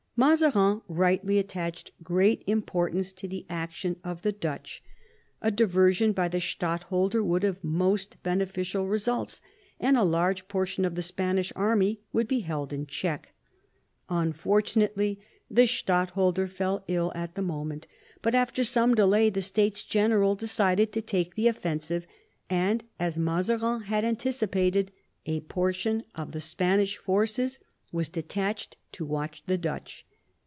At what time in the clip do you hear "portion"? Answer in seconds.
10.47-10.85, 25.39-26.03